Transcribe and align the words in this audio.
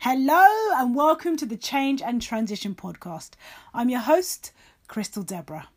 Hello 0.00 0.46
and 0.76 0.94
welcome 0.94 1.36
to 1.36 1.44
the 1.44 1.56
Change 1.56 2.02
and 2.02 2.22
Transition 2.22 2.72
podcast. 2.72 3.30
I'm 3.74 3.88
your 3.88 3.98
host, 3.98 4.52
Crystal 4.86 5.24
Deborah. 5.24 5.70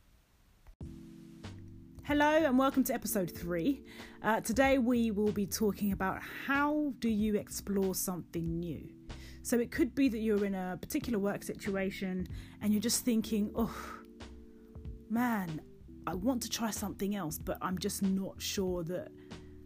Hello 2.03 2.27
and 2.27 2.55
welcome 2.55 2.83
to 2.83 2.93
episode 2.93 3.35
three. 3.35 3.83
Uh, 4.21 4.39
today 4.39 4.77
we 4.77 5.09
will 5.09 5.31
be 5.31 5.47
talking 5.47 5.91
about 5.91 6.21
how 6.45 6.93
do 6.99 7.09
you 7.09 7.33
explore 7.35 7.95
something 7.95 8.59
new. 8.59 8.87
So 9.41 9.59
it 9.59 9.71
could 9.71 9.95
be 9.95 10.07
that 10.09 10.19
you're 10.19 10.45
in 10.45 10.53
a 10.53 10.77
particular 10.79 11.17
work 11.17 11.41
situation 11.41 12.27
and 12.61 12.71
you're 12.71 12.79
just 12.79 13.03
thinking, 13.03 13.51
oh 13.55 13.75
man, 15.09 15.61
I 16.05 16.13
want 16.13 16.43
to 16.43 16.49
try 16.49 16.69
something 16.69 17.15
else, 17.15 17.39
but 17.39 17.57
I'm 17.59 17.79
just 17.79 18.03
not 18.03 18.39
sure 18.39 18.83
that 18.83 19.07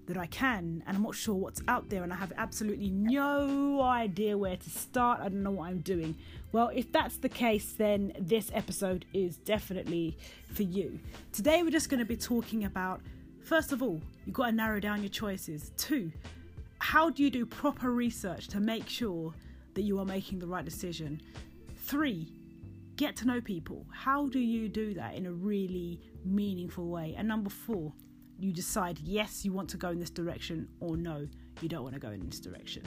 that 0.08 0.18
I 0.18 0.28
can, 0.28 0.84
and 0.86 0.96
I'm 0.96 1.04
not 1.04 1.16
sure 1.16 1.36
what's 1.36 1.62
out 1.68 1.90
there, 1.90 2.04
and 2.04 2.14
I 2.14 2.16
have 2.16 2.34
absolutely 2.38 2.90
no 2.90 3.82
idea 3.82 4.38
where 4.38 4.58
to 4.58 4.70
start. 4.70 5.20
I 5.20 5.30
don't 5.30 5.44
know 5.44 5.52
what 5.52 5.70
I'm 5.70 5.80
doing. 5.80 6.16
Well, 6.52 6.72
if 6.74 6.92
that's 6.92 7.18
the 7.18 7.30
case, 7.30 7.74
then 7.74 8.14
this 8.20 8.52
episode 8.54 9.06
is 9.14 9.38
definitely 9.38 10.18
for 10.54 10.64
you. 10.64 11.00
Today, 11.32 11.64
we're 11.64 11.72
just 11.72 11.90
going 11.90 12.00
to 12.00 12.06
be 12.06 12.18
talking 12.18 12.66
about 12.66 13.02
first 13.46 13.72
of 13.72 13.82
all, 13.82 14.02
you've 14.26 14.36
got 14.36 14.48
to 14.48 14.52
narrow 14.52 14.80
down 14.80 15.02
your 15.02 15.10
choices. 15.10 15.72
Two, 15.78 16.12
how 16.80 17.10
do 17.10 17.24
you 17.24 17.30
do 17.30 17.46
proper 17.46 17.92
research 17.92 18.48
to 18.50 18.60
make 18.60 18.90
sure 18.90 19.34
that 19.76 19.84
you 19.84 20.00
are 20.00 20.06
making 20.06 20.40
the 20.40 20.48
right 20.48 20.66
decision? 20.66 21.22
Three, 21.78 22.28
get 22.96 23.16
to 23.18 23.28
know 23.28 23.40
people. 23.40 23.86
How 23.94 24.28
do 24.28 24.40
you 24.40 24.68
do 24.68 24.94
that 24.96 25.14
in 25.16 25.28
a 25.28 25.32
really 25.32 26.02
meaningful 26.24 26.88
way? 26.88 27.16
And 27.18 27.28
number 27.28 27.50
four, 27.50 27.94
you 28.40 28.52
decide 28.52 29.00
yes, 29.00 29.46
you 29.46 29.54
want 29.54 29.70
to 29.70 29.78
go 29.78 29.90
in 29.90 30.00
this 30.00 30.10
direction, 30.10 30.68
or 30.80 30.98
no, 30.98 31.28
you 31.62 31.70
don't 31.70 31.84
want 31.84 31.94
to 31.94 32.00
go 32.00 32.10
in 32.10 32.26
this 32.26 32.40
direction. 32.40 32.84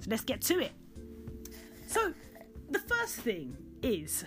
So 0.00 0.06
let's 0.10 0.24
get 0.24 0.40
to 0.42 0.60
it. 0.60 0.72
So, 1.86 2.12
the 2.70 2.78
first 2.80 3.16
thing 3.16 3.56
is 3.82 4.24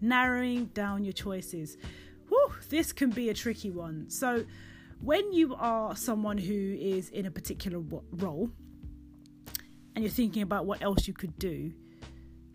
narrowing 0.00 0.66
down 0.66 1.04
your 1.04 1.12
choices. 1.12 1.78
Whew, 2.28 2.52
this 2.68 2.92
can 2.92 3.10
be 3.10 3.30
a 3.30 3.34
tricky 3.34 3.70
one. 3.70 4.10
So, 4.10 4.44
when 5.00 5.32
you 5.32 5.54
are 5.54 5.96
someone 5.96 6.38
who 6.38 6.76
is 6.78 7.08
in 7.10 7.26
a 7.26 7.30
particular 7.30 7.78
role 8.12 8.50
and 9.94 10.04
you're 10.04 10.12
thinking 10.12 10.42
about 10.42 10.66
what 10.66 10.82
else 10.82 11.06
you 11.06 11.14
could 11.14 11.38
do, 11.38 11.72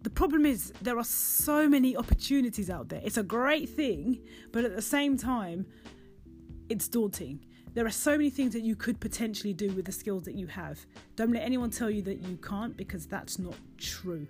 the 0.04 0.10
problem 0.10 0.46
is 0.46 0.74
there 0.82 0.98
are 0.98 1.06
so 1.06 1.68
many 1.68 1.96
opportunities 1.96 2.70
out 2.70 2.90
there. 2.90 3.02
It's 3.04 3.18
a 3.18 3.24
great 3.24 3.70
thing, 3.70 4.20
but 4.52 4.66
at 4.66 4.76
the 4.76 4.82
same 4.82 5.18
time, 5.18 5.66
it's 6.70 6.88
daunting. 6.88 7.40
There 7.74 7.86
are 7.86 7.92
so 7.92 8.12
many 8.12 8.30
things 8.30 8.54
that 8.54 8.62
you 8.62 8.76
could 8.76 9.00
potentially 9.00 9.54
do 9.54 9.70
with 9.70 9.86
the 9.86 9.92
skills 9.92 10.24
that 10.24 10.36
you 10.36 10.46
have. 10.48 10.80
Don't 11.16 11.32
let 11.32 11.42
anyone 11.44 11.72
tell 11.72 11.90
you 11.90 12.04
that 12.04 12.22
you 12.24 12.38
can't 12.38 12.78
because 12.78 13.08
that's 13.08 13.40
not 13.40 13.56
true. 13.78 14.28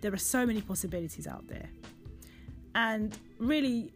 There 0.00 0.12
are 0.12 0.18
so 0.18 0.46
many 0.46 0.60
possibilities 0.60 1.26
out 1.26 1.46
there. 1.48 1.68
And 2.74 3.16
really, 3.38 3.92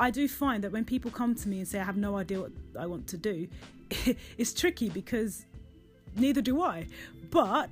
I 0.00 0.10
do 0.10 0.26
find 0.26 0.64
that 0.64 0.72
when 0.72 0.84
people 0.84 1.10
come 1.10 1.34
to 1.36 1.48
me 1.48 1.58
and 1.58 1.68
say, 1.68 1.78
I 1.78 1.84
have 1.84 1.96
no 1.96 2.16
idea 2.16 2.40
what 2.40 2.52
I 2.78 2.86
want 2.86 3.06
to 3.08 3.16
do, 3.16 3.46
it's 4.38 4.52
tricky 4.52 4.88
because 4.88 5.46
neither 6.16 6.40
do 6.40 6.62
I. 6.62 6.86
But 7.30 7.70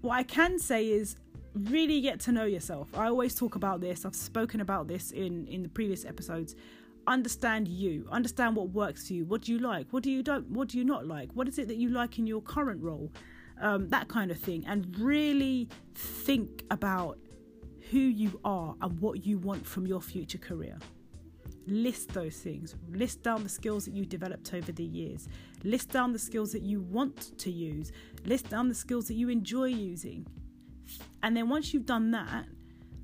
what 0.00 0.14
I 0.14 0.22
can 0.22 0.58
say 0.58 0.88
is 0.88 1.16
really 1.54 2.00
get 2.00 2.20
to 2.20 2.32
know 2.32 2.44
yourself. 2.44 2.88
I 2.94 3.06
always 3.08 3.34
talk 3.34 3.56
about 3.56 3.80
this. 3.80 4.04
I've 4.04 4.14
spoken 4.14 4.60
about 4.60 4.88
this 4.88 5.10
in 5.10 5.46
in 5.48 5.62
the 5.62 5.68
previous 5.68 6.04
episodes 6.04 6.54
understand 7.08 7.66
you 7.68 8.06
understand 8.10 8.54
what 8.54 8.70
works 8.70 9.08
for 9.08 9.14
you 9.14 9.24
what 9.24 9.42
do 9.42 9.52
you 9.52 9.58
like 9.58 9.86
what 9.90 10.02
do 10.02 10.10
you 10.10 10.22
don't 10.22 10.48
what 10.50 10.68
do 10.68 10.78
you 10.78 10.84
not 10.84 11.06
like 11.06 11.30
what 11.32 11.48
is 11.48 11.58
it 11.58 11.66
that 11.68 11.76
you 11.76 11.88
like 11.88 12.18
in 12.18 12.26
your 12.26 12.40
current 12.42 12.82
role 12.82 13.10
um, 13.60 13.88
that 13.88 14.08
kind 14.08 14.30
of 14.30 14.38
thing 14.38 14.64
and 14.66 14.98
really 14.98 15.68
think 15.94 16.64
about 16.70 17.18
who 17.90 17.98
you 17.98 18.38
are 18.44 18.74
and 18.82 19.00
what 19.00 19.24
you 19.24 19.38
want 19.38 19.66
from 19.66 19.86
your 19.86 20.00
future 20.00 20.38
career. 20.38 20.78
List 21.66 22.12
those 22.12 22.36
things. 22.36 22.74
List 22.90 23.22
down 23.22 23.42
the 23.42 23.48
skills 23.48 23.84
that 23.84 23.94
you 23.94 24.04
developed 24.04 24.52
over 24.54 24.72
the 24.72 24.84
years. 24.84 25.28
List 25.64 25.90
down 25.90 26.12
the 26.12 26.18
skills 26.18 26.52
that 26.52 26.62
you 26.62 26.80
want 26.80 27.38
to 27.38 27.50
use. 27.50 27.92
List 28.24 28.48
down 28.48 28.68
the 28.68 28.74
skills 28.74 29.08
that 29.08 29.14
you 29.14 29.28
enjoy 29.28 29.66
using. 29.66 30.26
And 31.22 31.36
then 31.36 31.48
once 31.48 31.74
you've 31.74 31.86
done 31.86 32.10
that 32.12 32.46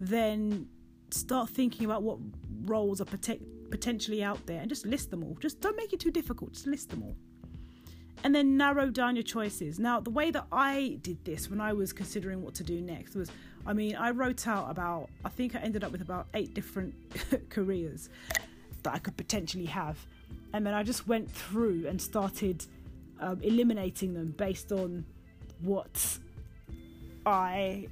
then 0.00 0.66
start 1.10 1.48
thinking 1.48 1.84
about 1.84 2.02
what 2.02 2.18
roles 2.64 3.00
are 3.00 3.04
protect, 3.04 3.42
potentially 3.74 4.22
out 4.22 4.38
there 4.46 4.60
and 4.60 4.68
just 4.68 4.86
list 4.86 5.10
them 5.10 5.24
all. 5.24 5.36
Just 5.40 5.60
don't 5.60 5.76
make 5.76 5.92
it 5.92 5.98
too 5.98 6.12
difficult, 6.12 6.52
just 6.52 6.68
list 6.68 6.90
them 6.90 7.02
all. 7.02 7.16
And 8.22 8.32
then 8.32 8.56
narrow 8.56 8.88
down 8.88 9.16
your 9.16 9.24
choices. 9.24 9.80
Now, 9.80 9.98
the 9.98 10.10
way 10.10 10.30
that 10.30 10.46
I 10.52 10.98
did 11.02 11.24
this 11.24 11.50
when 11.50 11.60
I 11.60 11.72
was 11.72 11.92
considering 11.92 12.40
what 12.40 12.54
to 12.54 12.62
do 12.62 12.80
next 12.80 13.16
was 13.16 13.32
I 13.66 13.72
mean, 13.72 13.96
I 13.96 14.10
wrote 14.10 14.46
out 14.46 14.70
about, 14.70 15.08
I 15.24 15.28
think 15.28 15.56
I 15.56 15.58
ended 15.58 15.82
up 15.82 15.90
with 15.90 16.02
about 16.02 16.28
eight 16.34 16.54
different 16.54 16.94
careers 17.50 18.10
that 18.84 18.94
I 18.94 18.98
could 18.98 19.16
potentially 19.16 19.66
have. 19.66 19.98
And 20.52 20.64
then 20.64 20.74
I 20.74 20.84
just 20.84 21.08
went 21.08 21.28
through 21.28 21.86
and 21.88 22.00
started 22.00 22.64
um, 23.20 23.40
eliminating 23.42 24.14
them 24.14 24.34
based 24.36 24.70
on 24.70 25.04
what 25.62 26.18
I 27.26 27.88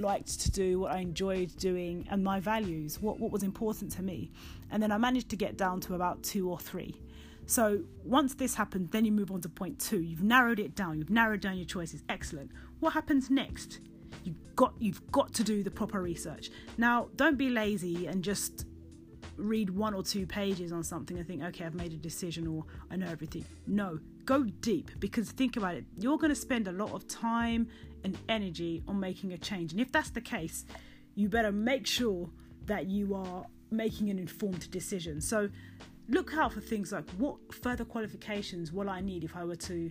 liked 0.00 0.40
to 0.40 0.50
do, 0.50 0.80
what 0.80 0.92
I 0.92 0.98
enjoyed 0.98 1.56
doing, 1.56 2.06
and 2.10 2.22
my 2.22 2.40
values, 2.40 3.00
what, 3.00 3.20
what 3.20 3.30
was 3.30 3.42
important 3.42 3.92
to 3.92 4.02
me. 4.02 4.30
And 4.70 4.82
then 4.82 4.90
I 4.92 4.98
managed 4.98 5.28
to 5.30 5.36
get 5.36 5.56
down 5.56 5.80
to 5.82 5.94
about 5.94 6.22
two 6.22 6.48
or 6.48 6.58
three. 6.58 7.00
So 7.46 7.82
once 8.04 8.34
this 8.34 8.54
happens, 8.54 8.90
then 8.90 9.04
you 9.04 9.12
move 9.12 9.30
on 9.30 9.40
to 9.42 9.48
point 9.48 9.78
two. 9.78 10.00
You've 10.00 10.22
narrowed 10.22 10.58
it 10.58 10.74
down. 10.74 10.98
You've 10.98 11.10
narrowed 11.10 11.40
down 11.40 11.56
your 11.56 11.66
choices. 11.66 12.02
Excellent. 12.08 12.50
What 12.80 12.92
happens 12.92 13.30
next? 13.30 13.80
You've 14.24 14.54
got 14.54 14.74
you've 14.78 15.10
got 15.10 15.32
to 15.34 15.44
do 15.44 15.62
the 15.62 15.70
proper 15.70 16.00
research. 16.00 16.50
Now, 16.78 17.08
don't 17.16 17.36
be 17.36 17.50
lazy 17.50 18.06
and 18.06 18.22
just 18.22 18.66
read 19.36 19.70
one 19.70 19.94
or 19.94 20.02
two 20.02 20.26
pages 20.26 20.72
on 20.72 20.84
something 20.84 21.18
and 21.18 21.26
think, 21.26 21.42
okay, 21.42 21.64
I've 21.64 21.74
made 21.74 21.92
a 21.92 21.96
decision 21.96 22.46
or 22.46 22.64
I 22.90 22.96
know 22.96 23.08
everything. 23.08 23.44
No, 23.66 23.98
go 24.24 24.44
deep 24.44 24.90
because 24.98 25.30
think 25.30 25.56
about 25.56 25.74
it. 25.74 25.84
You're 25.96 26.18
going 26.18 26.30
to 26.30 26.40
spend 26.40 26.68
a 26.68 26.72
lot 26.72 26.92
of 26.92 27.06
time 27.08 27.68
and 28.04 28.16
energy 28.28 28.82
on 28.88 28.98
making 28.98 29.32
a 29.32 29.38
change. 29.38 29.72
And 29.72 29.80
if 29.80 29.92
that's 29.92 30.10
the 30.10 30.20
case, 30.20 30.64
you 31.14 31.28
better 31.28 31.52
make 31.52 31.86
sure 31.86 32.28
that 32.66 32.86
you 32.86 33.14
are 33.14 33.46
making 33.70 34.10
an 34.10 34.18
informed 34.18 34.70
decision. 34.70 35.20
So 35.20 35.48
look 36.08 36.34
out 36.36 36.52
for 36.52 36.60
things 36.60 36.92
like 36.92 37.08
what 37.12 37.36
further 37.54 37.84
qualifications 37.84 38.72
will 38.72 38.90
I 38.90 39.00
need 39.00 39.24
if 39.24 39.36
I 39.36 39.44
were 39.44 39.56
to 39.56 39.90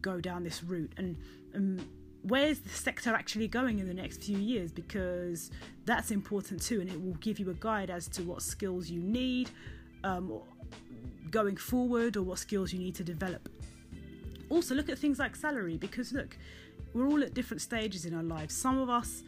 go 0.00 0.20
down 0.20 0.42
this 0.42 0.62
route 0.64 0.92
and, 0.96 1.16
and 1.54 1.86
where's 2.22 2.58
the 2.58 2.68
sector 2.68 3.14
actually 3.14 3.48
going 3.48 3.78
in 3.78 3.86
the 3.86 3.94
next 3.94 4.22
few 4.22 4.38
years 4.38 4.72
because 4.72 5.50
that's 5.84 6.10
important 6.10 6.60
too 6.60 6.80
and 6.80 6.90
it 6.90 7.02
will 7.02 7.14
give 7.14 7.38
you 7.38 7.50
a 7.50 7.54
guide 7.54 7.90
as 7.90 8.08
to 8.08 8.22
what 8.22 8.42
skills 8.42 8.90
you 8.90 9.00
need 9.00 9.50
um, 10.02 10.40
going 11.30 11.56
forward 11.56 12.16
or 12.16 12.22
what 12.22 12.38
skills 12.38 12.72
you 12.72 12.78
need 12.78 12.94
to 12.94 13.04
develop 13.04 13.48
also 14.52 14.74
look 14.74 14.88
at 14.88 14.98
things 14.98 15.18
like 15.18 15.34
salary 15.34 15.78
because 15.78 16.12
look 16.12 16.36
we're 16.92 17.08
all 17.08 17.22
at 17.22 17.34
different 17.34 17.62
stages 17.62 18.04
in 18.04 18.14
our 18.14 18.22
lives. 18.22 18.54
Some 18.54 18.78
of 18.78 18.90
us, 18.90 19.22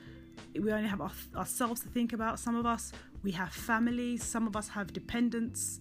we 0.55 0.71
only 0.73 0.89
have 0.89 1.01
our, 1.01 1.13
ourselves 1.35 1.81
to 1.83 1.89
think 1.89 2.13
about. 2.13 2.39
Some 2.39 2.57
of 2.57 2.67
us, 2.67 2.93
we 3.23 3.31
have 3.33 3.53
families. 3.53 4.23
Some 4.23 4.47
of 4.47 4.57
us 4.57 4.69
have 4.69 4.93
dependents. 4.93 5.81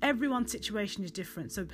Everyone's 0.00 0.52
situation 0.52 1.04
is 1.04 1.10
different. 1.10 1.52
So 1.52 1.66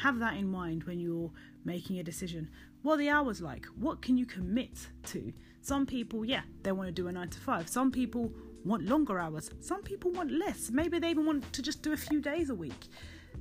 have 0.00 0.18
that 0.18 0.34
in 0.36 0.48
mind 0.48 0.84
when 0.84 0.98
you're 0.98 1.30
making 1.64 1.98
a 1.98 2.02
decision. 2.02 2.50
What 2.82 2.94
are 2.94 2.98
the 2.98 3.10
hours 3.10 3.40
like? 3.40 3.66
What 3.76 4.02
can 4.02 4.16
you 4.16 4.26
commit 4.26 4.88
to? 5.04 5.32
Some 5.60 5.86
people, 5.86 6.24
yeah, 6.24 6.42
they 6.62 6.72
want 6.72 6.88
to 6.88 6.92
do 6.92 7.08
a 7.08 7.12
nine 7.12 7.28
to 7.30 7.40
five. 7.40 7.68
Some 7.68 7.90
people 7.90 8.32
want 8.64 8.84
longer 8.84 9.18
hours. 9.18 9.50
Some 9.60 9.82
people 9.82 10.10
want 10.10 10.30
less. 10.32 10.70
Maybe 10.70 10.98
they 10.98 11.10
even 11.10 11.26
want 11.26 11.52
to 11.52 11.62
just 11.62 11.82
do 11.82 11.92
a 11.92 11.96
few 11.96 12.20
days 12.20 12.50
a 12.50 12.54
week. 12.54 12.88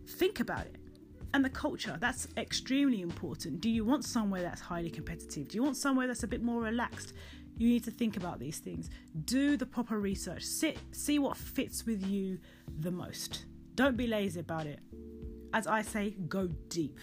Think 0.07 0.39
about 0.39 0.61
it 0.61 0.75
and 1.35 1.43
the 1.43 1.49
culture 1.49 1.97
that's 1.99 2.29
extremely 2.37 3.01
important. 3.01 3.59
Do 3.59 3.69
you 3.69 3.83
want 3.83 4.05
somewhere 4.05 4.41
that's 4.41 4.61
highly 4.61 4.89
competitive? 4.89 5.49
Do 5.49 5.57
you 5.57 5.63
want 5.63 5.75
somewhere 5.75 6.07
that's 6.07 6.23
a 6.23 6.27
bit 6.27 6.41
more 6.41 6.61
relaxed? 6.61 7.11
You 7.57 7.67
need 7.67 7.83
to 7.83 7.91
think 7.91 8.15
about 8.15 8.39
these 8.39 8.59
things. 8.59 8.89
Do 9.25 9.57
the 9.57 9.65
proper 9.65 9.99
research. 9.99 10.43
Sit 10.43 10.77
see 10.93 11.19
what 11.19 11.35
fits 11.35 11.85
with 11.85 12.07
you 12.07 12.39
the 12.79 12.89
most. 12.89 13.47
Don't 13.75 13.97
be 13.97 14.07
lazy 14.07 14.39
about 14.39 14.65
it. 14.65 14.79
As 15.53 15.67
i 15.67 15.81
say 15.81 16.11
go 16.29 16.47
deep. 16.69 16.99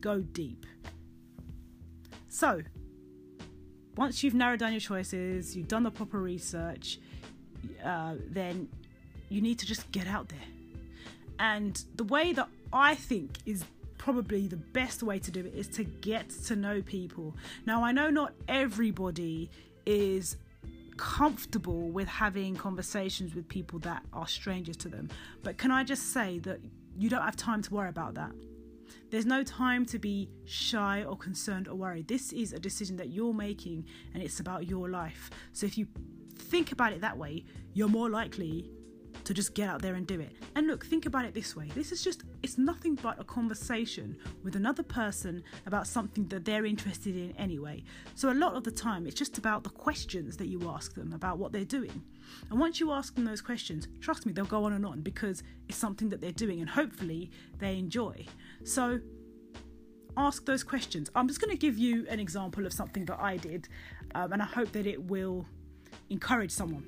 Go 0.00 0.22
deep. 0.22 0.66
So 2.28 2.62
once 3.96 4.24
you've 4.24 4.34
narrowed 4.34 4.58
down 4.58 4.72
your 4.72 4.80
choices 4.80 5.56
you've 5.56 5.68
done 5.68 5.84
the 5.84 5.90
proper 5.90 6.20
research 6.20 6.98
uh, 7.84 8.14
then 8.28 8.68
you 9.28 9.40
need 9.40 9.60
to 9.60 9.66
just 9.66 9.88
get 9.92 10.08
out 10.08 10.28
there. 10.28 10.48
And 11.38 11.80
the 11.94 12.04
way 12.04 12.32
that 12.32 12.48
I 12.72 12.94
think 12.94 13.38
is 13.46 13.64
probably 13.96 14.46
the 14.46 14.56
best 14.56 15.02
way 15.02 15.18
to 15.18 15.30
do 15.30 15.40
it 15.40 15.54
is 15.54 15.68
to 15.68 15.84
get 15.84 16.30
to 16.30 16.56
know 16.56 16.80
people. 16.82 17.36
Now, 17.66 17.84
I 17.84 17.92
know 17.92 18.10
not 18.10 18.32
everybody 18.46 19.50
is 19.86 20.36
comfortable 20.96 21.88
with 21.90 22.08
having 22.08 22.56
conversations 22.56 23.34
with 23.34 23.48
people 23.48 23.78
that 23.80 24.02
are 24.12 24.26
strangers 24.26 24.76
to 24.78 24.88
them, 24.88 25.08
but 25.42 25.58
can 25.58 25.70
I 25.70 25.84
just 25.84 26.12
say 26.12 26.38
that 26.40 26.60
you 26.96 27.08
don't 27.08 27.22
have 27.22 27.36
time 27.36 27.62
to 27.62 27.74
worry 27.74 27.88
about 27.88 28.14
that? 28.14 28.32
There's 29.10 29.26
no 29.26 29.42
time 29.42 29.86
to 29.86 29.98
be 29.98 30.28
shy 30.44 31.04
or 31.04 31.16
concerned 31.16 31.68
or 31.68 31.74
worried. 31.74 32.08
This 32.08 32.32
is 32.32 32.52
a 32.52 32.58
decision 32.58 32.96
that 32.96 33.08
you're 33.08 33.34
making 33.34 33.86
and 34.12 34.22
it's 34.22 34.40
about 34.40 34.66
your 34.66 34.88
life. 34.88 35.30
So 35.52 35.66
if 35.66 35.78
you 35.78 35.86
think 36.36 36.72
about 36.72 36.92
it 36.92 37.00
that 37.00 37.16
way, 37.16 37.44
you're 37.72 37.88
more 37.88 38.10
likely 38.10 38.70
to 39.28 39.34
just 39.34 39.52
get 39.52 39.68
out 39.68 39.82
there 39.82 39.94
and 39.94 40.06
do 40.06 40.18
it. 40.20 40.32
And 40.56 40.66
look, 40.66 40.86
think 40.86 41.04
about 41.04 41.26
it 41.26 41.34
this 41.34 41.54
way 41.54 41.68
this 41.74 41.92
is 41.92 42.02
just, 42.02 42.22
it's 42.42 42.56
nothing 42.56 42.94
but 42.94 43.20
a 43.20 43.24
conversation 43.24 44.16
with 44.42 44.56
another 44.56 44.82
person 44.82 45.44
about 45.66 45.86
something 45.86 46.26
that 46.28 46.46
they're 46.46 46.64
interested 46.64 47.14
in 47.14 47.36
anyway. 47.36 47.84
So 48.14 48.30
a 48.30 48.32
lot 48.32 48.54
of 48.54 48.64
the 48.64 48.70
time, 48.70 49.06
it's 49.06 49.14
just 49.14 49.36
about 49.36 49.64
the 49.64 49.70
questions 49.70 50.38
that 50.38 50.46
you 50.46 50.70
ask 50.70 50.94
them 50.94 51.12
about 51.12 51.36
what 51.36 51.52
they're 51.52 51.66
doing. 51.66 52.02
And 52.50 52.58
once 52.58 52.80
you 52.80 52.90
ask 52.90 53.14
them 53.14 53.26
those 53.26 53.42
questions, 53.42 53.86
trust 54.00 54.24
me, 54.24 54.32
they'll 54.32 54.46
go 54.46 54.64
on 54.64 54.72
and 54.72 54.86
on 54.86 55.02
because 55.02 55.42
it's 55.68 55.76
something 55.76 56.08
that 56.08 56.22
they're 56.22 56.32
doing 56.32 56.62
and 56.62 56.70
hopefully 56.70 57.30
they 57.58 57.76
enjoy. 57.76 58.24
So 58.64 58.98
ask 60.16 60.46
those 60.46 60.64
questions. 60.64 61.10
I'm 61.14 61.28
just 61.28 61.38
going 61.38 61.50
to 61.50 61.58
give 61.58 61.76
you 61.76 62.06
an 62.08 62.18
example 62.18 62.64
of 62.64 62.72
something 62.72 63.04
that 63.04 63.20
I 63.20 63.36
did, 63.36 63.68
um, 64.14 64.32
and 64.32 64.40
I 64.40 64.46
hope 64.46 64.72
that 64.72 64.86
it 64.86 65.02
will 65.02 65.44
encourage 66.08 66.50
someone. 66.50 66.86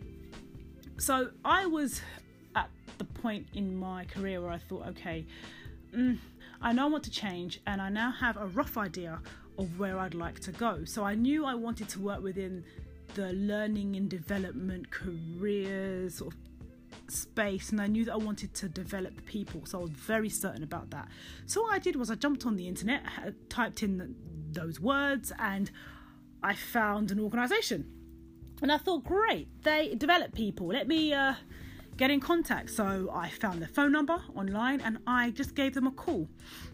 So 0.97 1.31
I 1.45 1.67
was 1.67 2.01
point 3.23 3.47
in 3.55 3.77
my 3.77 4.05
career 4.05 4.41
where 4.41 4.51
I 4.51 4.59
thought, 4.59 4.87
okay, 4.89 5.27
mm, 5.95 6.19
I 6.61 6.73
know 6.73 6.87
I 6.87 6.91
want 6.91 7.05
to 7.05 7.11
change, 7.11 7.61
and 7.67 7.81
I 7.81 7.89
now 7.89 8.11
have 8.11 8.37
a 8.37 8.47
rough 8.47 8.77
idea 8.77 9.21
of 9.59 9.79
where 9.79 9.99
I'd 9.99 10.15
like 10.15 10.41
to 10.41 10.53
go. 10.53 10.85
So 10.85 11.05
I 11.05 11.15
knew 11.15 11.45
I 11.45 11.55
wanted 11.55 11.89
to 11.91 12.01
work 12.01 12.23
within 12.23 12.65
the 13.15 13.33
learning 13.33 13.97
and 13.97 14.09
development 14.09 14.91
careers 14.91 16.17
sort 16.17 16.33
of 16.33 16.41
space 17.09 17.71
and 17.71 17.81
I 17.81 17.87
knew 17.87 18.05
that 18.05 18.13
I 18.13 18.17
wanted 18.17 18.55
to 18.55 18.69
develop 18.69 19.25
people. 19.27 19.67
So 19.67 19.79
I 19.79 19.83
was 19.83 19.91
very 19.91 20.29
certain 20.29 20.63
about 20.63 20.91
that. 20.91 21.09
So 21.47 21.63
what 21.63 21.75
I 21.75 21.79
did 21.79 21.97
was 21.97 22.11
I 22.11 22.15
jumped 22.15 22.47
on 22.47 22.57
the 22.57 22.69
internet 22.69 23.03
typed 23.49 23.83
in 23.83 24.15
those 24.53 24.81
words 24.81 25.33
and 25.39 25.71
I 26.43 26.55
found 26.55 27.11
an 27.11 27.21
organization. 27.21 27.91
And 28.63 28.71
I 28.71 28.79
thought 28.79 29.05
great 29.05 29.49
they 29.63 29.95
develop 29.95 30.35
people. 30.35 30.69
Let 30.69 30.87
me 30.87 31.13
uh, 31.13 31.35
get 32.01 32.11
in 32.11 32.19
contact. 32.19 32.71
So 32.71 33.11
I 33.13 33.29
found 33.29 33.61
their 33.61 33.69
phone 33.69 33.93
number 33.93 34.19
online 34.35 34.81
and 34.81 34.97
I 35.07 35.33
just 35.33 35.55
gave 35.55 35.75
them 35.75 35.87
a 35.87 35.91
call. 35.91 36.27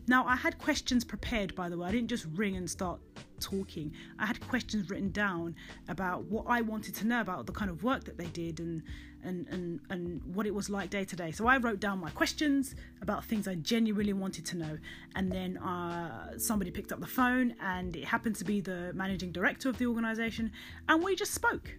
Now, 0.07 0.25
I 0.25 0.37
had 0.37 0.57
questions 0.57 1.03
prepared, 1.03 1.53
by 1.57 1.69
the 1.69 1.77
way. 1.77 1.89
I 1.89 1.91
didn't 1.91 2.07
just 2.07 2.27
ring 2.37 2.57
and 2.57 2.71
start 2.71 3.01
talking. 3.41 3.93
I 4.21 4.27
had 4.27 4.41
questions 4.47 4.89
written 4.89 5.11
down 5.11 5.57
about 5.89 6.23
what 6.27 6.45
I 6.47 6.61
wanted 6.61 6.95
to 6.95 7.09
know 7.09 7.21
about 7.21 7.45
the 7.47 7.53
kind 7.53 7.73
of 7.73 7.83
work 7.83 8.05
that 8.05 8.17
they 8.17 8.27
did 8.27 8.61
and 8.61 8.85
and 9.25 9.49
and, 9.49 9.81
and 9.91 10.23
what 10.33 10.47
it 10.47 10.55
was 10.55 10.71
like 10.71 10.91
day 10.91 11.05
to 11.05 11.17
day. 11.17 11.33
So 11.33 11.49
I 11.49 11.57
wrote 11.57 11.81
down 11.81 11.99
my 11.99 12.11
questions 12.11 12.77
about 13.03 13.25
things 13.25 13.49
I 13.49 13.57
genuinely 13.57 14.13
wanted 14.13 14.47
to 14.47 14.57
know, 14.57 14.79
and 15.17 15.33
then 15.33 15.59
uh, 15.59 16.39
somebody 16.39 16.71
picked 16.71 16.93
up 16.93 17.01
the 17.01 17.07
phone, 17.21 17.57
and 17.61 17.97
it 17.97 18.05
happened 18.05 18.37
to 18.37 18.45
be 18.45 18.61
the 18.61 18.93
managing 18.95 19.33
director 19.33 19.69
of 19.69 19.77
the 19.79 19.87
organisation, 19.87 20.53
and 20.89 21.03
we 21.03 21.17
just 21.17 21.35
spoke 21.35 21.75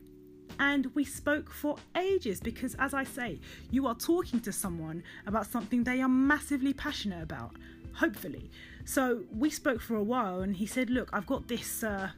and 0.60 0.94
we 0.96 1.04
spoke 1.04 1.52
for 1.52 1.78
ages 1.96 2.40
because, 2.40 2.76
as 2.76 2.94
I 2.94 3.04
say, 3.04 3.40
you 3.72 3.88
are 3.88 3.96
talking 3.96 4.40
to 4.42 4.52
someone 4.52 5.04
about 5.26 5.48
something 5.48 5.84
they 5.84 6.02
are 6.02 6.10
massively 6.10 6.74
passionate 6.74 7.24
about, 7.24 7.52
hopefully. 7.94 8.50
So 8.86 9.24
we 9.36 9.50
spoke 9.50 9.82
for 9.82 9.96
a 9.96 10.04
while, 10.04 10.42
and 10.42 10.56
he 10.56 10.66
said, 10.66 10.90
Look, 10.90 11.10
I've 11.14 11.28
got 11.28 11.48
this 11.48 11.84
uh, 11.84 12.10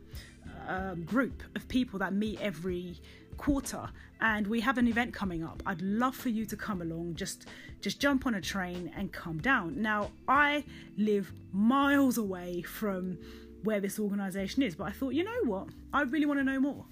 uh, 0.67 0.95
group 0.95 1.43
of 1.55 1.67
people 1.67 1.99
that 1.99 2.13
meet 2.13 2.39
every 2.41 2.97
quarter 3.37 3.89
and 4.21 4.45
we 4.47 4.59
have 4.59 4.77
an 4.77 4.87
event 4.87 5.13
coming 5.13 5.43
up. 5.43 5.63
I'd 5.65 5.81
love 5.81 6.15
for 6.15 6.29
you 6.29 6.45
to 6.45 6.57
come 6.57 6.81
along. 6.81 7.15
Just 7.15 7.45
just 7.81 7.99
jump 8.01 8.27
on 8.27 8.35
a 8.35 8.41
train 8.41 8.91
and 8.95 9.11
come 9.11 9.39
down. 9.39 9.81
Now 9.81 10.11
i 10.27 10.63
live 10.97 11.31
miles 11.53 12.17
away 12.17 12.61
from 12.61 13.17
where 13.63 13.79
this 13.79 13.99
organization 13.99 14.63
is 14.63 14.75
but 14.75 14.85
i 14.85 14.91
thought 14.91 15.13
you 15.13 15.23
know 15.23 15.43
what? 15.45 15.67
I 15.93 16.03
really 16.03 16.25
want 16.25 16.39
to 16.39 16.43
know 16.43 16.59
more 16.59 16.85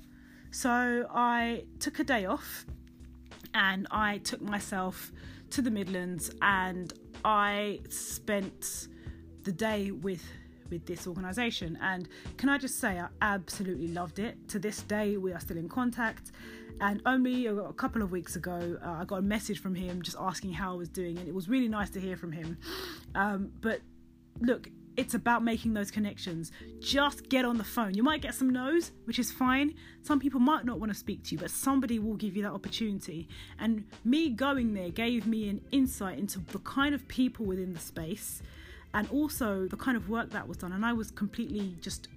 so 0.51 1.07
I 1.11 1.63
took 1.79 1.99
a 1.99 2.03
day 2.03 2.25
off 2.25 2.65
and 3.53 3.88
I 3.91 4.19
took 4.19 4.41
myself 4.41 5.11
to 5.51 5.61
the 5.61 5.71
Midlands 5.71 6.31
and 6.41 6.94
I 7.25 7.79
spent 7.89 8.88
the 9.44 9.51
day 9.51 9.91
with 9.91 10.23
with 10.69 10.85
this 10.85 11.07
organization 11.07 11.77
and 11.81 12.09
can 12.35 12.49
I 12.49 12.57
just 12.57 12.79
say 12.79 12.99
I 12.99 13.07
absolutely 13.21 13.88
loved 13.88 14.19
it. 14.19 14.49
To 14.49 14.59
this 14.59 14.81
day 14.81 15.15
we 15.15 15.31
are 15.31 15.39
still 15.39 15.57
in 15.57 15.69
contact. 15.69 16.31
And 16.79 17.01
only 17.05 17.47
a 17.47 17.73
couple 17.73 18.01
of 18.03 18.11
weeks 18.11 18.35
ago 18.35 18.77
uh, 18.85 18.89
I 19.01 19.05
got 19.05 19.19
a 19.19 19.21
message 19.21 19.61
from 19.61 19.73
him 19.73 20.01
just 20.01 20.17
asking 20.19 20.53
how 20.53 20.73
I 20.73 20.75
was 20.75 20.89
doing. 20.89 21.17
And 21.17 21.27
it 21.27 21.33
was 21.33 21.47
really 21.47 21.69
nice 21.69 21.89
to 21.91 21.99
hear 21.99 22.17
from 22.17 22.31
him. 22.33 22.57
Um, 23.15 23.51
but 23.61 23.79
look 24.41 24.69
it's 24.97 25.13
about 25.13 25.44
making 25.44 25.75
those 25.75 25.91
connections. 25.91 26.51
Just 26.79 27.29
get 27.29 27.45
on 27.45 27.57
the 27.59 27.63
phone. 27.63 27.94
You 27.94 28.01
might 28.01 28.21
get 28.21 28.33
some 28.33 28.49
no's, 28.49 28.91
which 29.05 29.19
is 29.19 29.31
fine. 29.31 29.75
Some 30.01 30.19
people 30.19 30.39
might 30.39 30.65
not 30.65 30.79
want 30.79 30.91
to 30.91 30.97
speak 30.97 31.23
to 31.25 31.33
you, 31.33 31.38
but 31.38 31.51
somebody 31.51 31.99
will 31.99 32.15
give 32.15 32.35
you 32.35 32.41
that 32.44 32.51
opportunity. 32.51 33.29
And 33.59 33.85
me 34.03 34.29
going 34.29 34.73
there 34.73 34.89
gave 34.89 35.27
me 35.27 35.49
an 35.49 35.61
insight 35.71 36.17
into 36.17 36.39
the 36.39 36.59
kind 36.59 36.95
of 36.95 37.07
people 37.07 37.45
within 37.45 37.73
the 37.73 37.79
space 37.79 38.41
and 38.95 39.07
also 39.11 39.67
the 39.67 39.77
kind 39.77 39.95
of 39.95 40.09
work 40.09 40.31
that 40.31 40.47
was 40.47 40.57
done. 40.57 40.71
And 40.71 40.83
I 40.83 40.94
was 40.94 41.11
completely 41.11 41.75
just, 41.79 42.07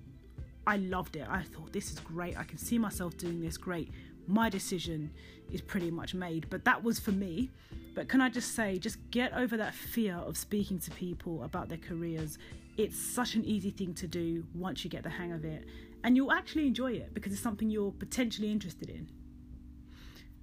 I 0.66 0.78
loved 0.78 1.16
it. 1.16 1.26
I 1.28 1.42
thought, 1.42 1.74
this 1.74 1.92
is 1.92 2.00
great. 2.00 2.38
I 2.38 2.44
can 2.44 2.56
see 2.56 2.78
myself 2.78 3.14
doing 3.18 3.42
this. 3.42 3.58
Great. 3.58 3.90
My 4.26 4.48
decision 4.48 5.10
is 5.52 5.60
pretty 5.60 5.90
much 5.90 6.14
made. 6.14 6.48
But 6.48 6.64
that 6.64 6.82
was 6.82 6.98
for 6.98 7.12
me. 7.12 7.50
But 7.94 8.08
can 8.08 8.22
I 8.22 8.30
just 8.30 8.54
say, 8.54 8.78
just 8.78 8.98
get 9.10 9.34
over 9.34 9.58
that 9.58 9.74
fear 9.74 10.14
of 10.14 10.38
speaking 10.38 10.78
to 10.78 10.90
people 10.92 11.42
about 11.42 11.68
their 11.68 11.78
careers 11.78 12.38
it's 12.80 12.98
such 12.98 13.34
an 13.34 13.44
easy 13.44 13.70
thing 13.70 13.92
to 13.94 14.06
do 14.06 14.46
once 14.54 14.84
you 14.84 14.90
get 14.90 15.02
the 15.02 15.10
hang 15.10 15.32
of 15.32 15.44
it, 15.44 15.66
and 16.02 16.16
you'll 16.16 16.32
actually 16.32 16.66
enjoy 16.66 16.92
it 16.92 17.12
because 17.12 17.32
it's 17.32 17.42
something 17.42 17.68
you're 17.68 17.92
potentially 17.92 18.50
interested 18.50 18.88
in. 18.88 19.10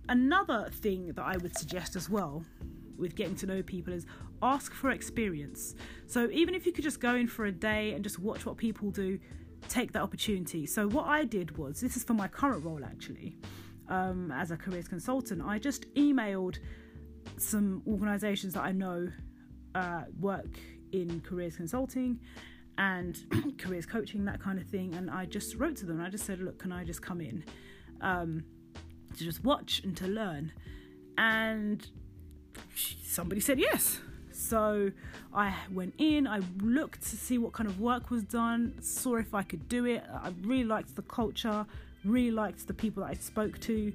Another 0.07 0.69
thing 0.71 1.07
that 1.13 1.23
I 1.23 1.37
would 1.37 1.57
suggest 1.57 1.95
as 1.95 2.09
well 2.09 2.45
with 2.95 3.15
getting 3.15 3.35
to 3.37 3.45
know 3.47 3.63
people 3.63 3.91
is 3.91 4.05
ask 4.41 4.71
for 4.71 4.91
experience. 4.91 5.75
So 6.05 6.29
even 6.31 6.53
if 6.53 6.65
you 6.65 6.71
could 6.71 6.83
just 6.83 6.99
go 6.99 7.15
in 7.15 7.27
for 7.27 7.45
a 7.45 7.51
day 7.51 7.93
and 7.93 8.03
just 8.03 8.19
watch 8.19 8.45
what 8.45 8.55
people 8.57 8.91
do, 8.91 9.19
take 9.67 9.91
that 9.93 10.03
opportunity. 10.03 10.67
So 10.67 10.87
what 10.87 11.07
I 11.07 11.23
did 11.23 11.57
was 11.57 11.81
this 11.81 11.97
is 11.97 12.03
for 12.03 12.13
my 12.13 12.27
current 12.27 12.63
role 12.63 12.85
actually, 12.85 13.37
um, 13.89 14.31
as 14.31 14.51
a 14.51 14.57
careers 14.57 14.87
consultant. 14.87 15.41
I 15.43 15.57
just 15.57 15.91
emailed 15.95 16.59
some 17.37 17.81
organisations 17.87 18.53
that 18.53 18.61
I 18.61 18.71
know 18.71 19.09
uh, 19.75 20.03
work 20.19 20.59
in 20.91 21.21
careers 21.21 21.55
consulting 21.55 22.19
and 22.77 23.17
careers 23.57 23.85
coaching, 23.85 24.25
that 24.25 24.41
kind 24.41 24.59
of 24.59 24.67
thing. 24.67 24.93
And 24.93 25.09
I 25.09 25.25
just 25.25 25.55
wrote 25.55 25.75
to 25.77 25.85
them. 25.85 26.01
I 26.01 26.09
just 26.09 26.25
said, 26.25 26.39
look, 26.39 26.59
can 26.59 26.71
I 26.71 26.83
just 26.83 27.01
come 27.01 27.21
in 27.21 27.43
um, 28.01 28.43
to 29.17 29.23
just 29.23 29.43
watch 29.43 29.81
and 29.83 29.95
to 29.97 30.07
learn? 30.07 30.51
And 31.17 31.85
somebody 32.75 33.41
said 33.41 33.59
yes. 33.59 33.99
So 34.31 34.91
I 35.33 35.55
went 35.73 35.95
in, 35.97 36.27
I 36.27 36.41
looked 36.61 37.01
to 37.09 37.17
see 37.17 37.39
what 37.39 37.53
kind 37.53 37.67
of 37.67 37.79
work 37.79 38.11
was 38.11 38.23
done, 38.23 38.75
saw 38.81 39.15
if 39.15 39.33
I 39.33 39.41
could 39.41 39.67
do 39.67 39.85
it. 39.85 40.03
I 40.13 40.31
really 40.43 40.63
liked 40.63 40.95
the 40.95 41.01
culture, 41.01 41.65
really 42.07 42.31
liked 42.31 42.67
the 42.67 42.73
people 42.73 43.03
that 43.03 43.09
I 43.09 43.13
spoke 43.13 43.59
to, 43.61 43.93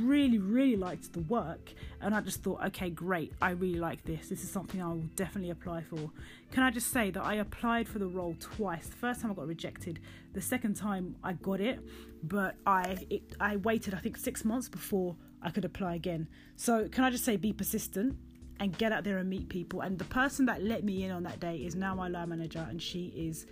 really, 0.00 0.38
really 0.38 0.76
liked 0.76 1.12
the 1.12 1.20
work. 1.20 1.72
And 2.00 2.14
I 2.14 2.20
just 2.20 2.42
thought, 2.42 2.64
okay, 2.66 2.90
great, 2.90 3.32
I 3.42 3.50
really 3.50 3.78
like 3.78 4.04
this. 4.04 4.28
This 4.28 4.42
is 4.42 4.50
something 4.50 4.80
I 4.80 4.88
will 4.88 5.08
definitely 5.16 5.50
apply 5.50 5.82
for. 5.82 6.10
Can 6.52 6.62
I 6.62 6.70
just 6.70 6.90
say 6.90 7.10
that 7.10 7.22
I 7.22 7.34
applied 7.36 7.88
for 7.88 7.98
the 7.98 8.06
role 8.06 8.36
twice? 8.40 8.86
The 8.86 8.96
first 8.96 9.20
time 9.20 9.30
I 9.30 9.34
got 9.34 9.46
rejected, 9.46 10.00
the 10.32 10.40
second 10.40 10.76
time 10.76 11.16
I 11.22 11.34
got 11.34 11.60
it, 11.60 11.80
but 12.22 12.56
I 12.66 13.06
it, 13.10 13.36
I 13.40 13.56
waited 13.56 13.94
I 13.94 13.98
think 13.98 14.16
six 14.16 14.44
months 14.44 14.68
before 14.68 15.16
I 15.42 15.50
could 15.50 15.64
apply 15.64 15.94
again. 15.94 16.28
So 16.56 16.88
can 16.88 17.04
I 17.04 17.10
just 17.10 17.24
say, 17.24 17.36
be 17.36 17.52
persistent 17.52 18.16
and 18.60 18.76
get 18.76 18.92
out 18.92 19.04
there 19.04 19.18
and 19.18 19.28
meet 19.28 19.48
people. 19.48 19.80
And 19.80 19.98
the 19.98 20.04
person 20.04 20.46
that 20.46 20.62
let 20.62 20.84
me 20.84 21.04
in 21.04 21.10
on 21.10 21.22
that 21.24 21.40
day 21.40 21.56
is 21.58 21.74
now 21.74 21.94
my 21.94 22.08
line 22.08 22.30
manager, 22.30 22.66
and 22.68 22.80
she 22.82 23.12
is 23.16 23.46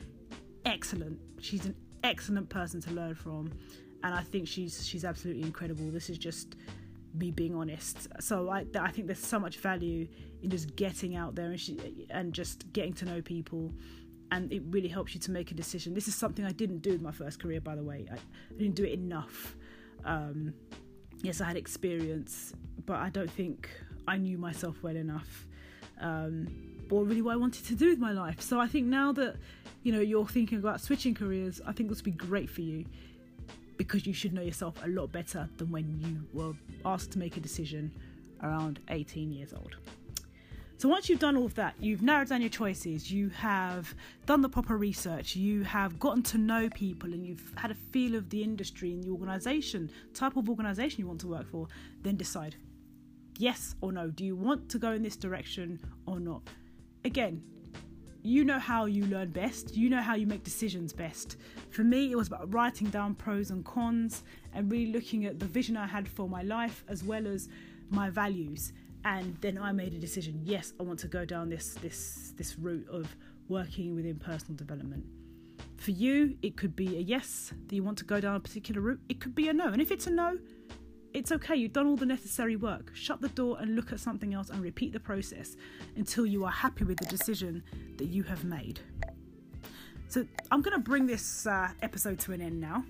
excellent. 0.65 1.19
She's 1.41 1.65
an 1.65 1.77
excellent 2.03 2.49
person 2.49 2.81
to 2.83 2.91
learn 2.91 3.15
from 3.15 3.53
and 4.03 4.15
I 4.15 4.23
think 4.23 4.49
she's 4.49 4.87
she's 4.87 5.05
absolutely 5.05 5.43
incredible. 5.43 5.91
This 5.91 6.11
is 6.11 6.19
just 6.19 6.57
me 7.15 7.31
being 7.31 7.55
honest. 7.55 8.09
So 8.21 8.51
I 8.51 8.65
I 8.79 8.91
think 8.91 9.07
there's 9.07 9.19
so 9.19 9.39
much 9.39 9.59
value 9.59 10.07
in 10.43 10.51
just 10.51 10.77
getting 10.77 11.17
out 11.17 11.35
there 11.35 11.51
and 11.51 11.61
she, 11.61 12.07
and 12.11 12.33
just 12.33 12.73
getting 12.73 12.93
to 12.95 13.05
know 13.05 13.23
people. 13.23 13.73
And 14.33 14.53
it 14.53 14.63
really 14.71 14.89
helps 14.89 15.15
you 15.15 15.21
to 15.21 15.31
make 15.31 15.53
a 15.53 15.55
decision. 15.55 15.95
This 15.95 16.09
is 16.09 16.15
something 16.17 16.45
I 16.45 16.51
didn't 16.53 16.79
do 16.79 16.93
in 16.93 17.03
my 17.03 17.13
first 17.13 17.41
career, 17.41 17.61
by 17.61 17.77
the 17.77 17.85
way. 17.85 18.07
I, 18.11 18.17
I 18.17 18.59
didn't 18.59 18.75
do 18.75 18.83
it 18.83 18.93
enough. 18.93 19.57
Um, 20.05 20.53
yes, 21.23 21.41
I 21.41 21.45
had 21.45 21.57
experience, 21.57 22.53
but 22.87 22.97
I 22.97 23.09
don't 23.09 23.31
think 23.31 23.71
I 24.09 24.17
knew 24.17 24.37
myself 24.37 24.83
well 24.83 24.97
enough, 24.97 25.47
um, 26.01 26.49
or 26.91 27.05
really 27.05 27.23
what 27.23 27.35
I 27.35 27.37
wanted 27.37 27.67
to 27.67 27.77
do 27.77 27.89
with 27.89 28.01
my 28.01 28.11
life. 28.11 28.41
So 28.41 28.59
I 28.59 28.67
think 28.67 28.87
now 28.87 29.13
that 29.13 29.37
you 29.85 29.93
know 29.93 30.01
you're 30.01 30.27
thinking 30.27 30.59
about 30.59 30.81
switching 30.81 31.15
careers, 31.15 31.61
I 31.65 31.73
think 31.73 31.89
this 31.89 31.99
would 31.99 32.05
be 32.05 32.27
great 32.27 32.51
for 32.51 32.63
you 32.63 32.85
because 33.77 34.07
you 34.07 34.13
should 34.13 34.33
know 34.33 34.43
yourself 34.43 34.81
a 34.85 34.89
lot 34.89 35.13
better 35.13 35.49
than 35.57 35.71
when 35.71 35.99
you 36.01 36.27
were 36.33 36.55
asked 36.85 37.13
to 37.13 37.19
make 37.19 37.37
a 37.37 37.41
decision 37.41 37.93
around 38.43 38.81
18 38.89 39.33
years 39.33 39.53
old. 39.53 39.77
So 40.79 40.91
once 40.91 41.09
you've 41.09 41.21
done 41.21 41.39
all 41.39 41.47
of 41.47 41.55
that, 41.55 41.75
you've 41.81 42.03
narrowed 42.03 42.29
down 42.29 42.43
your 42.43 42.51
choices, 42.51 43.11
you 43.11 43.31
have 43.31 43.95
done 44.27 44.43
the 44.43 44.49
proper 44.49 44.77
research, 44.77 45.35
you 45.35 45.65
have 45.65 45.99
gotten 45.99 46.23
to 46.25 46.39
know 46.39 46.69
people, 46.69 47.15
and 47.15 47.25
you've 47.25 47.51
had 47.57 47.71
a 47.71 47.75
feel 47.75 48.15
of 48.15 48.29
the 48.29 48.43
industry 48.43 48.93
and 48.93 49.03
the 49.03 49.09
organisation, 49.09 49.91
type 50.13 50.37
of 50.37 50.51
organisation 50.51 51.01
you 51.01 51.07
want 51.07 51.21
to 51.23 51.29
work 51.29 51.49
for, 51.51 51.67
then 52.03 52.17
decide 52.17 52.57
yes 53.39 53.75
or 53.81 53.91
no. 53.91 54.11
Do 54.11 54.25
you 54.25 54.37
want 54.37 54.69
to 54.69 54.79
go 54.79 54.93
in 54.93 55.03
this 55.03 55.17
direction 55.17 55.81
or 56.07 56.21
not? 56.21 56.43
Again, 57.07 57.43
you 58.27 58.45
know 58.45 58.59
how 58.59 58.87
you 58.87 59.07
learn 59.07 59.31
best, 59.31 59.77
you 59.77 59.89
know 59.89 60.03
how 60.03 60.15
you 60.15 60.27
make 60.27 60.43
decisions 60.43 60.93
best. 60.93 61.37
For 61.71 61.85
me, 61.85 62.11
it 62.11 62.17
was 62.17 62.29
about 62.29 62.53
writing 62.53 62.89
down 62.89 63.15
pros 63.15 63.51
and 63.51 63.65
cons 63.65 64.25
and 64.53 64.71
really 64.71 64.93
looking 64.93 65.27
at 65.27 65.39
the 65.39 65.47
vision 65.47 65.77
I 65.77 65.87
had 65.87 66.09
for 66.09 66.29
my 66.29 66.43
life 66.43 66.85
as 66.89 67.05
well 67.05 67.27
as 67.27 67.49
my 67.91 68.11
values 68.11 68.73
and 69.07 69.37
then 69.41 69.57
I 69.57 69.71
made 69.71 69.95
a 69.95 69.99
decision. 69.99 70.41
Yes, 70.43 70.73
I 70.81 70.83
want 70.83 70.99
to 71.01 71.09
go 71.09 71.25
down 71.25 71.49
this 71.49 71.75
this 71.75 72.35
this 72.37 72.59
route 72.59 72.89
of 72.89 73.17
working 73.49 73.95
within 73.95 74.19
personal 74.19 74.57
development. 74.57 75.05
For 75.77 75.93
you, 75.93 76.37
it 76.43 76.57
could 76.57 76.75
be 76.75 76.97
a 76.97 77.01
yes 77.01 77.53
that 77.69 77.75
you 77.75 77.85
want 77.85 77.99
to 77.99 78.05
go 78.05 78.21
down 78.21 78.35
a 78.35 78.41
particular 78.41 78.81
route. 78.81 79.01
It 79.09 79.21
could 79.21 79.35
be 79.35 79.49
a 79.49 79.53
no, 79.53 79.69
and 79.69 79.81
if 79.81 79.93
it's 79.93 80.09
a 80.09 80.11
no, 80.11 80.39
it's 81.15 81.31
okay. 81.31 81.55
You've 81.55 81.73
done 81.73 81.87
all 81.87 81.97
the 81.97 82.05
necessary 82.05 82.57
work. 82.57 82.91
Shut 82.95 83.21
the 83.21 83.29
door 83.29 83.59
and 83.61 83.77
look 83.77 83.93
at 83.93 84.01
something 84.01 84.35
else 84.35 84.51
and 84.51 84.61
repeat 84.61 84.93
the 84.93 85.01
process 85.01 85.57
until 85.95 86.27
you 86.27 86.45
are 86.45 86.51
happy 86.51 86.83
with 86.83 86.99
the 86.99 87.07
decision 87.07 87.63
that 87.99 88.07
you 88.07 88.23
have 88.25 88.45
made. 88.45 88.81
So 90.09 90.27
I'm 90.51 90.63
going 90.63 90.77
to 90.77 90.83
bring 90.83 91.07
this 91.07 91.47
uh, 91.47 91.69
episode 91.83 92.19
to 92.21 92.33
an 92.33 92.41
end 92.41 92.61
now. 92.61 92.85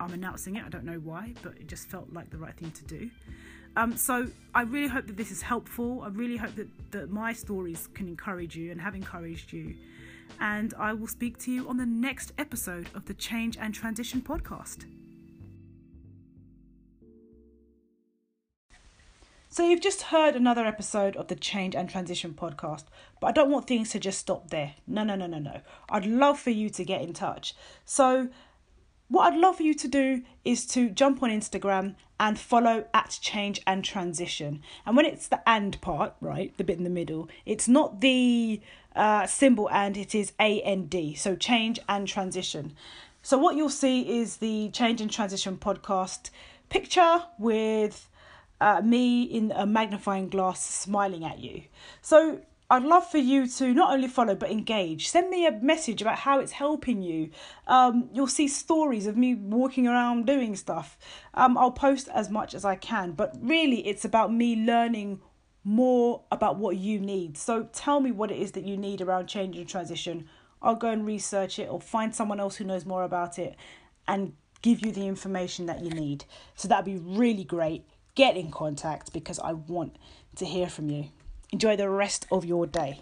I'm 0.00 0.12
announcing 0.12 0.56
it. 0.56 0.64
I 0.64 0.68
don't 0.68 0.84
know 0.84 1.00
why, 1.02 1.34
but 1.42 1.52
it 1.56 1.66
just 1.66 1.88
felt 1.88 2.12
like 2.12 2.30
the 2.30 2.38
right 2.38 2.54
thing 2.56 2.70
to 2.70 2.84
do. 2.84 3.10
Um, 3.76 3.96
so 3.96 4.26
I 4.54 4.62
really 4.62 4.88
hope 4.88 5.06
that 5.06 5.16
this 5.16 5.30
is 5.30 5.42
helpful. 5.42 6.02
I 6.02 6.08
really 6.08 6.36
hope 6.36 6.54
that, 6.56 6.68
that 6.90 7.10
my 7.10 7.32
stories 7.32 7.88
can 7.94 8.08
encourage 8.08 8.56
you 8.56 8.70
and 8.70 8.80
have 8.80 8.94
encouraged 8.94 9.52
you. 9.52 9.76
And 10.40 10.74
I 10.78 10.92
will 10.92 11.06
speak 11.06 11.38
to 11.38 11.52
you 11.52 11.68
on 11.68 11.76
the 11.76 11.86
next 11.86 12.32
episode 12.38 12.88
of 12.94 13.06
the 13.06 13.14
Change 13.14 13.56
and 13.56 13.74
Transition 13.74 14.20
podcast. 14.20 14.84
So, 19.58 19.64
you've 19.64 19.80
just 19.80 20.02
heard 20.02 20.36
another 20.36 20.64
episode 20.64 21.16
of 21.16 21.26
the 21.26 21.34
Change 21.34 21.74
and 21.74 21.90
Transition 21.90 22.32
podcast, 22.32 22.84
but 23.18 23.26
I 23.26 23.32
don't 23.32 23.50
want 23.50 23.66
things 23.66 23.90
to 23.90 23.98
just 23.98 24.20
stop 24.20 24.50
there. 24.50 24.74
No, 24.86 25.02
no, 25.02 25.16
no, 25.16 25.26
no, 25.26 25.40
no. 25.40 25.62
I'd 25.90 26.06
love 26.06 26.38
for 26.38 26.50
you 26.50 26.70
to 26.70 26.84
get 26.84 27.02
in 27.02 27.12
touch. 27.12 27.56
So, 27.84 28.28
what 29.08 29.32
I'd 29.32 29.36
love 29.40 29.56
for 29.56 29.64
you 29.64 29.74
to 29.74 29.88
do 29.88 30.22
is 30.44 30.64
to 30.68 30.90
jump 30.90 31.24
on 31.24 31.30
Instagram 31.30 31.96
and 32.20 32.38
follow 32.38 32.86
at 32.94 33.18
change 33.20 33.60
and 33.66 33.84
transition. 33.84 34.62
And 34.86 34.96
when 34.96 35.06
it's 35.06 35.26
the 35.26 35.42
and 35.44 35.80
part, 35.80 36.14
right, 36.20 36.56
the 36.56 36.62
bit 36.62 36.78
in 36.78 36.84
the 36.84 36.88
middle, 36.88 37.28
it's 37.44 37.66
not 37.66 38.00
the 38.00 38.60
uh, 38.94 39.26
symbol 39.26 39.68
and, 39.70 39.96
it 39.96 40.14
is 40.14 40.34
A 40.38 40.60
N 40.60 40.86
D. 40.86 41.16
So 41.16 41.34
change 41.34 41.80
and 41.88 42.06
transition. 42.06 42.74
So 43.22 43.36
what 43.36 43.56
you'll 43.56 43.70
see 43.70 44.20
is 44.20 44.36
the 44.36 44.70
change 44.70 45.00
and 45.00 45.10
transition 45.10 45.56
podcast 45.56 46.30
picture 46.68 47.24
with 47.40 48.07
uh, 48.60 48.80
me 48.82 49.22
in 49.22 49.52
a 49.54 49.66
magnifying 49.66 50.28
glass 50.28 50.64
smiling 50.64 51.24
at 51.24 51.38
you. 51.38 51.62
So 52.00 52.40
I'd 52.70 52.82
love 52.82 53.10
for 53.10 53.18
you 53.18 53.46
to 53.48 53.72
not 53.72 53.94
only 53.94 54.08
follow 54.08 54.34
but 54.34 54.50
engage. 54.50 55.08
Send 55.08 55.30
me 55.30 55.46
a 55.46 55.52
message 55.52 56.02
about 56.02 56.18
how 56.18 56.38
it's 56.38 56.52
helping 56.52 57.00
you. 57.00 57.30
Um, 57.66 58.10
you'll 58.12 58.26
see 58.26 58.46
stories 58.46 59.06
of 59.06 59.16
me 59.16 59.34
walking 59.34 59.86
around 59.86 60.26
doing 60.26 60.54
stuff. 60.54 60.98
Um, 61.32 61.56
I'll 61.56 61.70
post 61.70 62.08
as 62.12 62.28
much 62.28 62.54
as 62.54 62.66
I 62.66 62.76
can, 62.76 63.12
but 63.12 63.34
really 63.40 63.86
it's 63.86 64.04
about 64.04 64.32
me 64.34 64.54
learning 64.54 65.20
more 65.64 66.24
about 66.30 66.56
what 66.56 66.76
you 66.76 67.00
need. 67.00 67.38
So 67.38 67.68
tell 67.72 68.00
me 68.00 68.12
what 68.12 68.30
it 68.30 68.38
is 68.38 68.52
that 68.52 68.64
you 68.64 68.76
need 68.76 69.00
around 69.00 69.28
change 69.28 69.56
and 69.56 69.68
transition. 69.68 70.28
I'll 70.60 70.74
go 70.74 70.90
and 70.90 71.06
research 71.06 71.58
it 71.58 71.70
or 71.70 71.80
find 71.80 72.14
someone 72.14 72.40
else 72.40 72.56
who 72.56 72.64
knows 72.64 72.84
more 72.84 73.04
about 73.04 73.38
it 73.38 73.56
and 74.06 74.34
give 74.60 74.84
you 74.84 74.92
the 74.92 75.06
information 75.06 75.66
that 75.66 75.82
you 75.82 75.90
need. 75.90 76.24
So 76.54 76.68
that'd 76.68 76.84
be 76.84 76.96
really 76.96 77.44
great. 77.44 77.84
Get 78.18 78.36
in 78.36 78.50
contact 78.50 79.12
because 79.12 79.38
I 79.38 79.52
want 79.52 79.94
to 80.34 80.44
hear 80.44 80.68
from 80.68 80.90
you. 80.90 81.10
Enjoy 81.52 81.76
the 81.76 81.88
rest 81.88 82.26
of 82.32 82.44
your 82.44 82.66
day. 82.66 82.98